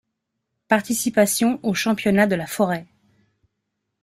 [0.67, 2.87] Participation au championnat de la forêt.